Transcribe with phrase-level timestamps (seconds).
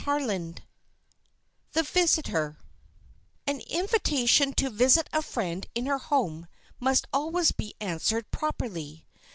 [0.03, 0.55] CHAPTER XVIII
[1.73, 2.57] THE VISITOR
[3.45, 6.47] AN invitation to visit a friend in her home
[6.79, 9.05] must always be answered promptly.